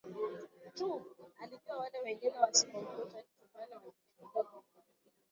[1.39, 4.71] Alijua wale wengine wasipomkuta chumbani wangeshuka kumtafuta